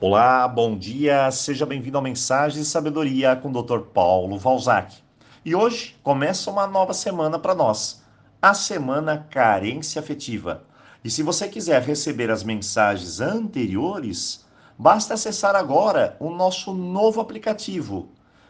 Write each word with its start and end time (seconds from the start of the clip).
Olá, 0.00 0.48
bom 0.48 0.76
dia, 0.76 1.30
seja 1.30 1.64
bem-vindo 1.64 1.96
ao 1.96 2.02
Mensagem 2.02 2.60
de 2.60 2.66
Sabedoria 2.66 3.36
com 3.36 3.48
o 3.48 3.62
Dr. 3.62 3.78
Paulo 3.78 4.36
Valzac. 4.36 4.96
E 5.44 5.54
hoje 5.54 5.96
começa 6.02 6.50
uma 6.50 6.66
nova 6.66 6.92
semana 6.92 7.38
para 7.38 7.54
nós, 7.54 8.02
a 8.42 8.52
Semana 8.54 9.24
Carência 9.30 10.00
Afetiva. 10.00 10.64
E 11.04 11.08
se 11.08 11.22
você 11.22 11.46
quiser 11.46 11.80
receber 11.80 12.28
as 12.28 12.42
mensagens 12.42 13.20
anteriores, 13.20 14.44
basta 14.76 15.14
acessar 15.14 15.54
agora 15.54 16.16
o 16.18 16.28
nosso 16.28 16.74
novo 16.74 17.20
aplicativo. 17.20 18.08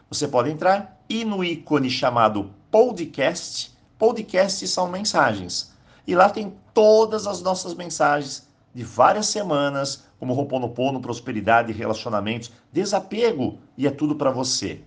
Você 0.09 0.27
pode 0.27 0.51
entrar 0.51 0.99
e 1.11 1.27
no 1.27 1.45
ícone 1.45 1.91
chamado 1.91 2.53
Podcast, 2.71 3.77
podcasts 3.99 4.71
são 4.71 4.89
mensagens. 4.89 5.75
E 6.07 6.15
lá 6.15 6.31
tem 6.31 6.55
todas 6.73 7.27
as 7.27 7.43
nossas 7.43 7.75
mensagens 7.75 8.49
de 8.75 8.83
várias 8.83 9.27
semanas, 9.27 10.04
como 10.19 10.35
Roponopono, 10.35 11.01
prosperidade, 11.01 11.73
relacionamentos, 11.73 12.53
desapego 12.73 13.59
e 13.77 13.87
é 13.87 13.91
tudo 13.91 14.17
para 14.17 14.31
você. 14.31 14.81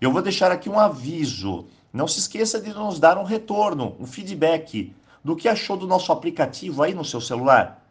Eu 0.00 0.12
vou 0.12 0.22
deixar 0.22 0.50
aqui 0.50 0.68
um 0.68 0.78
aviso. 0.78 1.66
Não 1.92 2.08
se 2.08 2.18
esqueça 2.18 2.60
de 2.60 2.72
nos 2.72 2.98
dar 2.98 3.16
um 3.18 3.24
retorno, 3.24 3.96
um 4.00 4.06
feedback 4.06 4.92
do 5.22 5.36
que 5.36 5.48
achou 5.48 5.76
do 5.76 5.86
nosso 5.86 6.12
aplicativo 6.12 6.82
aí 6.82 6.92
no 6.92 7.04
seu 7.04 7.20
celular. 7.20 7.82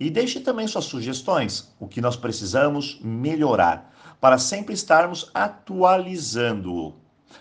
E 0.00 0.08
deixe 0.08 0.40
também 0.40 0.66
suas 0.66 0.84
sugestões, 0.84 1.74
o 1.78 1.88
que 1.88 2.00
nós 2.00 2.16
precisamos 2.16 3.00
melhorar, 3.02 3.92
para 4.20 4.38
sempre 4.38 4.72
estarmos 4.72 5.30
atualizando. 5.34 6.94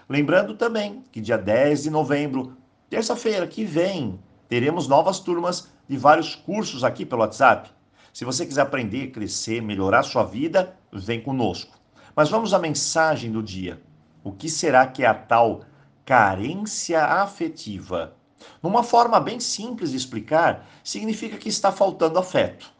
Lembrando 0.10 0.56
também 0.56 1.04
que 1.12 1.22
dia 1.22 1.38
10 1.38 1.84
de 1.84 1.90
novembro, 1.90 2.58
terça-feira 2.90 3.46
que 3.46 3.64
vem, 3.64 4.20
teremos 4.50 4.88
novas 4.88 5.20
turmas 5.20 5.70
de 5.88 5.98
vários 5.98 6.36
cursos 6.36 6.84
aqui 6.84 7.06
pelo 7.06 7.22
WhatsApp. 7.22 7.70
Se 8.18 8.26
você 8.26 8.48
quiser 8.48 8.62
aprender, 8.62 9.12
crescer, 9.12 9.62
melhorar 9.62 10.02
sua 10.02 10.24
vida, 10.24 10.76
vem 10.92 11.22
conosco. 11.22 11.78
Mas 12.16 12.32
vamos 12.32 12.52
à 12.52 12.58
mensagem 12.58 13.32
do 13.32 13.44
dia. 13.44 13.80
O 14.24 14.32
que 14.32 14.50
será 14.50 14.88
que 14.88 15.04
é 15.04 15.06
a 15.06 15.14
tal 15.14 15.62
carência 16.04 17.04
afetiva? 17.04 18.16
Numa 18.60 18.82
forma 18.82 19.20
bem 19.20 19.40
simples 19.40 19.92
de 19.92 19.98
explicar, 19.98 20.66
significa 20.84 21.38
que 21.38 21.48
está 21.48 21.72
faltando 21.72 22.18
afeto. 22.18 22.74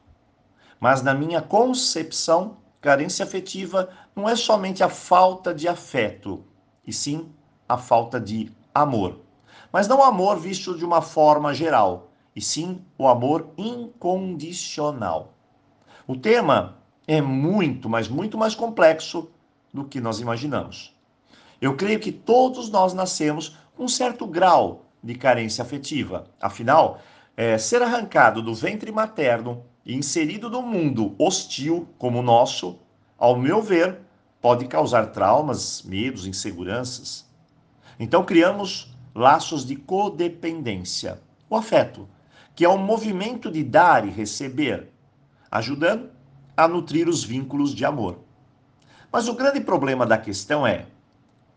Mas 0.80 1.04
na 1.04 1.14
minha 1.14 1.40
concepção, 1.40 2.58
carência 2.82 3.24
afetiva 3.24 3.92
não 4.16 4.28
é 4.28 4.36
somente 4.36 4.84
a 4.84 4.90
falta 4.90 5.54
de 5.54 5.68
afeto, 5.68 6.44
e 6.84 6.92
sim 6.92 7.32
a 7.70 7.78
falta 7.78 8.20
de 8.20 8.52
amor. 8.74 9.20
Mas 9.72 9.88
não 9.88 10.04
amor 10.04 10.40
visto 10.40 10.76
de 10.76 10.84
uma 10.84 11.04
forma 11.04 11.54
geral, 11.54 12.10
e 12.36 12.42
sim 12.42 12.86
o 13.00 13.08
amor 13.08 13.50
incondicional. 13.58 15.37
O 16.08 16.16
tema 16.16 16.78
é 17.06 17.22
muito, 17.22 17.90
mas 17.90 18.08
muito 18.08 18.38
mais 18.38 18.56
complexo 18.56 19.30
do 19.74 19.84
que 19.84 20.00
nós 20.00 20.22
imaginamos. 20.22 20.96
Eu 21.60 21.76
creio 21.76 22.00
que 22.00 22.14
todos 22.14 22.70
nós 22.70 22.94
nascemos 22.94 23.58
com 23.76 23.84
um 23.84 23.88
certo 23.90 24.26
grau 24.26 24.86
de 25.04 25.16
carência 25.16 25.62
afetiva. 25.62 26.26
Afinal, 26.40 27.02
é, 27.36 27.58
ser 27.58 27.82
arrancado 27.82 28.42
do 28.42 28.56
ventre 28.56 28.90
materno 28.90 29.66
e 29.86 29.94
inserido 29.96 30.50
no 30.50 30.62
mundo 30.62 31.14
hostil 31.20 31.90
como 31.98 32.20
o 32.20 32.24
nosso, 32.24 32.80
ao 33.18 33.36
meu 33.38 33.62
ver, 33.62 34.00
pode 34.42 34.66
causar 34.66 35.08
traumas, 35.08 35.84
medos, 35.84 36.26
inseguranças. 36.26 37.26
Então 38.00 38.24
criamos 38.24 38.96
laços 39.14 39.66
de 39.66 39.76
codependência, 39.76 41.20
o 41.50 41.56
afeto, 41.58 42.08
que 42.56 42.64
é 42.64 42.70
um 42.70 42.78
movimento 42.78 43.52
de 43.52 43.62
dar 43.62 44.08
e 44.08 44.10
receber, 44.10 44.90
ajudando 45.52 46.10
a 46.56 46.68
nutrir 46.68 47.08
os 47.08 47.24
vínculos 47.24 47.74
de 47.74 47.86
amor. 47.86 48.20
Mas 49.12 49.28
o 49.28 49.34
grande 49.34 49.62
problema 49.62 50.06
da 50.06 50.18
questão 50.18 50.66
é: 50.66 50.88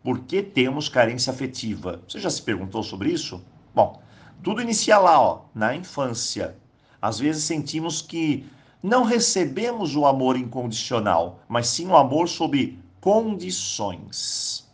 por 0.03 0.21
que 0.21 0.43
temos 0.43 0.89
carência 0.89 1.33
afetiva? 1.33 2.03
Você 2.09 2.19
já 2.19 2.31
se 2.31 2.43
perguntou 2.43 2.83
sobre 2.83 3.11
isso? 3.11 3.45
Bom, 3.75 4.03
tudo 4.43 4.63
inicia 4.63 4.99
lá, 4.99 5.21
ó, 5.21 5.43
na 5.55 5.75
infância. 5.75 6.57
Às 7.01 7.19
vezes 7.19 7.45
sentimos 7.45 8.01
que 8.03 8.47
não 8.83 9.05
recebemos 9.05 9.95
o 9.95 10.07
amor 10.07 10.37
incondicional, 10.37 11.41
mas 11.49 11.69
sim 11.69 11.87
o 11.87 11.97
amor 11.97 12.29
sob 12.29 12.79
condições. 13.01 14.69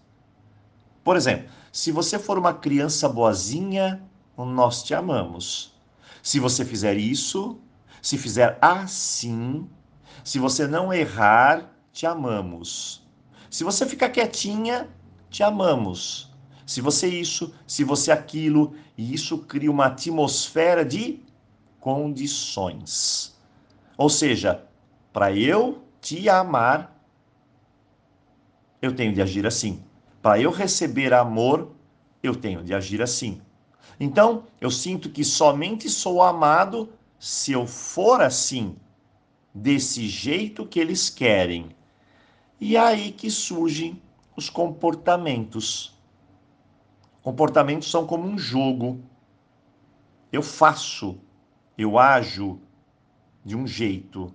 Por 1.03 1.17
exemplo, 1.17 1.49
se 1.73 1.93
você 1.93 2.19
for 2.19 2.39
uma 2.39 2.55
criança 2.55 3.09
boazinha, 3.09 4.03
nós 4.37 4.83
te 4.83 4.95
amamos. 4.95 5.73
Se 6.23 6.41
você 6.41 6.65
fizer 6.65 6.97
isso, 6.97 7.59
se 8.06 8.17
fizer 8.17 8.56
assim, 8.62 9.69
se 10.22 10.39
você 10.39 10.65
não 10.65 10.93
errar, 10.93 11.72
te 11.93 12.06
amamos. 12.06 13.05
Se 13.50 13.65
você 13.65 13.84
ficar 13.84 14.11
quietinha, 14.11 14.89
te 15.28 15.43
amamos. 15.43 16.33
Se 16.65 16.81
você 16.81 17.09
isso, 17.09 17.53
se 17.66 17.83
você 17.83 18.12
aquilo, 18.12 18.77
e 18.97 19.12
isso 19.12 19.39
cria 19.39 19.69
uma 19.69 19.87
atmosfera 19.87 20.84
de 20.84 21.21
condições. 21.81 23.37
Ou 23.99 24.09
seja, 24.09 24.65
para 25.12 25.33
eu 25.33 25.83
te 26.00 26.28
amar, 26.28 26.97
eu 28.81 28.95
tenho 28.95 29.12
de 29.15 29.21
agir 29.21 29.45
assim. 29.49 29.83
Para 30.22 30.39
eu 30.39 30.53
receber 30.53 31.12
amor, 31.12 31.72
eu 32.22 32.37
tenho 32.37 32.62
de 32.62 32.72
agir 32.72 33.03
assim. 33.03 33.43
Então, 33.99 34.45
eu 34.61 34.71
sinto 34.71 35.11
que 35.11 35.25
somente 35.25 35.91
sou 35.91 36.22
amado 36.22 36.93
se 37.19 37.53
eu 37.53 37.66
for 37.66 38.21
assim, 38.21 38.77
desse 39.54 40.06
jeito 40.06 40.66
que 40.66 40.78
eles 40.78 41.09
querem. 41.09 41.71
E 42.60 42.77
é 42.77 42.81
aí 42.81 43.12
que 43.12 43.31
surgem 43.31 44.00
os 44.37 44.50
comportamentos. 44.50 45.99
Comportamentos 47.22 47.91
são 47.91 48.06
como 48.06 48.28
um 48.28 48.38
jogo. 48.38 49.00
Eu 50.31 50.43
faço, 50.43 51.19
eu 51.77 51.99
ajo 51.99 52.60
de 53.44 53.56
um 53.56 53.66
jeito. 53.66 54.33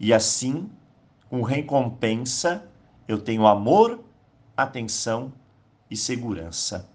E 0.00 0.12
assim, 0.12 0.68
com 1.30 1.42
recompensa, 1.42 2.68
eu 3.06 3.20
tenho 3.20 3.46
amor 3.46 4.04
atenção 4.56 5.32
e 5.90 5.96
segurança. 5.96 6.90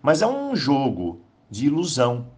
Mas 0.00 0.22
é 0.22 0.26
um 0.26 0.56
jogo 0.56 1.20
de 1.50 1.66
ilusão, 1.66 2.28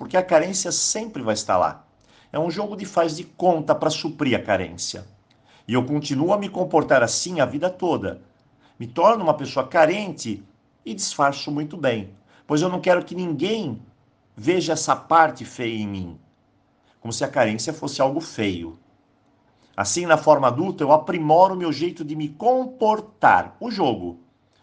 porque 0.00 0.16
a 0.16 0.22
carência 0.22 0.72
sempre 0.72 1.22
vai 1.22 1.34
estar 1.34 1.58
lá. 1.58 1.84
É 2.32 2.38
um 2.38 2.50
jogo 2.50 2.74
de 2.74 2.86
faz 2.86 3.18
de 3.18 3.22
conta 3.22 3.74
para 3.74 3.90
suprir 3.90 4.34
a 4.34 4.42
carência. 4.42 5.04
E 5.68 5.74
eu 5.74 5.84
continuo 5.84 6.32
a 6.32 6.38
me 6.38 6.48
comportar 6.48 7.02
assim 7.02 7.38
a 7.38 7.44
vida 7.44 7.68
toda. 7.68 8.22
Me 8.78 8.86
torno 8.86 9.22
uma 9.22 9.34
pessoa 9.34 9.68
carente 9.68 10.42
e 10.86 10.94
disfarço 10.94 11.50
muito 11.50 11.76
bem, 11.76 12.14
pois 12.46 12.62
eu 12.62 12.70
não 12.70 12.80
quero 12.80 13.04
que 13.04 13.14
ninguém 13.14 13.78
veja 14.34 14.72
essa 14.72 14.96
parte 14.96 15.44
feia 15.44 15.82
em 15.82 15.86
mim, 15.86 16.18
como 16.98 17.12
se 17.12 17.22
a 17.22 17.28
carência 17.28 17.70
fosse 17.70 18.00
algo 18.00 18.22
feio. 18.22 18.78
Assim, 19.76 20.06
na 20.06 20.16
forma 20.16 20.48
adulta, 20.48 20.82
eu 20.82 20.92
aprimoro 20.92 21.52
o 21.52 21.58
meu 21.58 21.70
jeito 21.70 22.02
de 22.06 22.16
me 22.16 22.30
comportar. 22.30 23.54
O 23.60 23.70
jogo. 23.70 24.18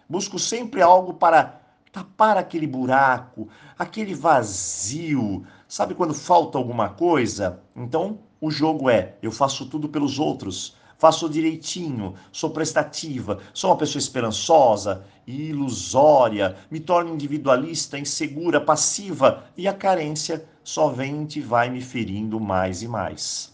Busco 0.10 0.40
sempre 0.40 0.82
algo 0.82 1.14
para 1.14 1.62
tapar 1.98 2.38
aquele 2.38 2.68
buraco, 2.68 3.50
aquele 3.78 4.14
vazio. 4.14 5.44
Sabe 5.68 5.96
quando 5.96 6.14
falta 6.14 6.58
alguma 6.58 6.90
coisa? 6.90 7.60
Então, 7.76 8.20
o 8.40 8.52
jogo 8.52 8.88
é: 8.88 9.16
eu 9.20 9.32
faço 9.32 9.66
tudo 9.66 9.90
pelos 9.90 10.20
outros, 10.20 10.78
faço 11.00 11.28
direitinho, 11.28 12.14
sou 12.32 12.52
prestativa, 12.52 13.40
sou 13.52 13.72
uma 13.72 13.78
pessoa 13.78 14.00
esperançosa, 14.00 15.06
ilusória, 15.26 16.56
me 16.70 16.80
torno 16.80 17.14
individualista, 17.14 17.98
insegura, 17.98 18.62
passiva 18.62 19.46
e 19.58 19.68
a 19.68 19.74
carência 19.74 20.48
somente 20.64 21.42
vai 21.42 21.72
me 21.72 21.82
ferindo 21.82 22.40
mais 22.40 22.84
e 22.84 22.88
mais. 22.88 23.52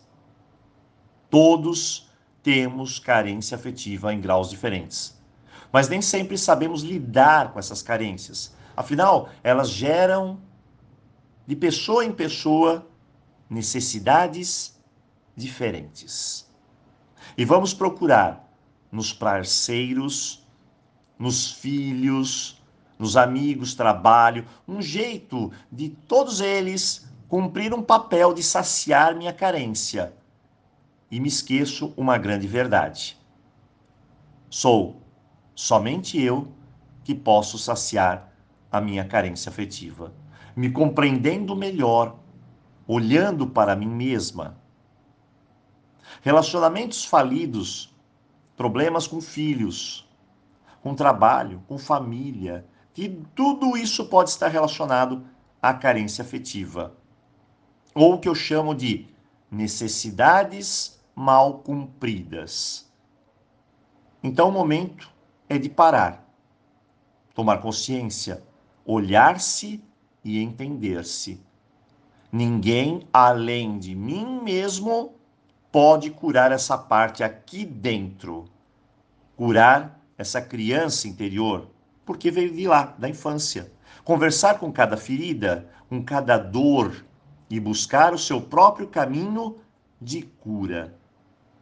Todos 1.30 2.10
temos 2.44 3.00
carência 3.00 3.56
afetiva 3.56 4.14
em 4.14 4.20
graus 4.20 4.50
diferentes. 4.50 5.23
Mas 5.74 5.90
nem 5.90 6.04
sempre 6.04 6.38
sabemos 6.38 6.84
lidar 6.84 7.52
com 7.52 7.58
essas 7.58 7.82
carências. 7.82 8.54
Afinal, 8.78 9.30
elas 9.44 9.72
geram, 9.72 10.40
de 11.48 11.56
pessoa 11.56 12.06
em 12.06 12.12
pessoa, 12.12 12.88
necessidades 13.50 14.80
diferentes. 15.36 16.48
E 17.36 17.44
vamos 17.44 17.74
procurar 17.74 18.48
nos 18.92 19.12
parceiros, 19.12 20.48
nos 21.18 21.52
filhos, 21.52 22.62
nos 23.00 23.18
amigos, 23.18 23.74
trabalho, 23.74 24.46
um 24.68 24.80
jeito 24.80 25.52
de 25.72 25.90
todos 25.90 26.40
eles 26.40 27.08
cumprir 27.28 27.74
um 27.74 27.82
papel 27.82 28.32
de 28.32 28.44
saciar 28.44 29.16
minha 29.16 29.34
carência 29.34 30.14
e 31.10 31.20
me 31.20 31.28
esqueço 31.28 31.92
uma 31.98 32.16
grande 32.16 32.46
verdade. 32.46 33.18
Sou 34.52 35.03
somente 35.56 36.22
eu 36.22 36.48
que 37.04 37.14
posso 37.14 37.58
saciar 37.58 38.34
a 38.72 38.82
minha 38.82 39.06
carência 39.06 39.50
afetiva, 39.50 40.14
me 40.56 40.70
compreendendo 40.70 41.56
melhor, 41.56 42.18
olhando 42.88 43.48
para 43.48 43.76
mim 43.76 43.88
mesma. 43.88 44.58
Relacionamentos 46.22 47.06
falidos, 47.06 47.94
problemas 48.56 49.08
com 49.08 49.22
filhos, 49.22 50.10
com 50.82 50.96
trabalho, 50.96 51.64
com 51.68 51.78
família, 51.78 52.66
e 52.96 53.10
tudo 53.36 53.78
isso 53.78 54.06
pode 54.06 54.30
estar 54.30 54.48
relacionado 54.48 55.26
à 55.62 55.74
carência 55.74 56.24
afetiva. 56.24 56.96
Ou 57.96 58.16
o 58.16 58.20
que 58.20 58.30
eu 58.30 58.36
chamo 58.36 58.74
de 58.74 59.08
necessidades 59.50 61.00
mal 61.16 61.60
cumpridas. 61.60 62.92
Então 64.24 64.50
o 64.50 64.52
momento 64.52 65.13
é 65.56 65.60
de 65.60 65.70
parar, 65.70 66.28
tomar 67.34 67.60
consciência, 67.60 68.44
olhar-se 68.86 69.84
e 70.24 70.42
entender-se. 70.42 71.42
Ninguém 72.32 73.08
além 73.14 73.78
de 73.78 73.94
mim 73.96 74.42
mesmo 74.42 75.14
pode 75.72 76.10
curar 76.10 76.52
essa 76.52 76.78
parte 76.78 77.24
aqui 77.24 77.66
dentro, 77.66 78.46
curar 79.36 80.00
essa 80.18 80.42
criança 80.42 81.08
interior, 81.08 81.68
porque 82.06 82.32
veio 82.32 82.54
de 82.54 82.68
lá, 82.68 82.96
da 82.98 83.10
infância. 83.10 83.72
Conversar 84.04 84.60
com 84.60 84.72
cada 84.72 84.98
ferida, 84.98 85.70
com 85.90 86.04
cada 86.04 86.38
dor 86.38 87.06
e 87.50 87.60
buscar 87.60 88.14
o 88.14 88.18
seu 88.18 88.42
próprio 88.42 88.88
caminho 88.88 89.58
de 90.02 90.24
cura. 90.24 90.96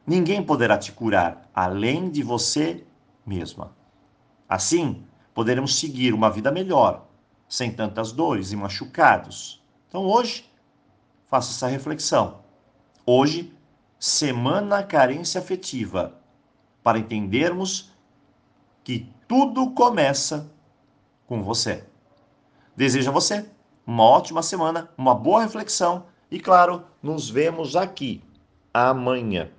Ninguém 0.06 0.44
poderá 0.44 0.78
te 0.78 0.92
curar 0.92 1.50
além 1.54 2.10
de 2.10 2.24
você 2.24 2.84
mesma. 3.26 3.72
Assim, 4.52 5.06
poderemos 5.34 5.80
seguir 5.80 6.14
uma 6.14 6.30
vida 6.30 6.52
melhor, 6.52 7.08
sem 7.48 7.72
tantas 7.72 8.12
dores 8.12 8.52
e 8.52 8.58
machucados. 8.58 9.64
Então, 9.88 10.04
hoje, 10.04 10.52
faça 11.30 11.52
essa 11.52 11.68
reflexão. 11.68 12.42
Hoje, 13.06 13.56
Semana 13.98 14.84
Carência 14.84 15.40
Afetiva, 15.40 16.20
para 16.84 17.00
entendermos 17.00 17.94
que 18.84 19.10
tudo 19.26 19.72
começa 19.72 20.52
com 21.26 21.42
você. 21.42 21.86
Desejo 22.76 23.10
a 23.10 23.14
você 23.14 23.50
uma 23.88 24.04
ótima 24.04 24.44
semana, 24.44 24.90
uma 24.98 25.16
boa 25.16 25.44
reflexão 25.44 26.08
e, 26.30 26.42
claro, 26.42 26.84
nos 27.02 27.30
vemos 27.30 27.78
aqui 27.78 28.22
amanhã. 28.74 29.50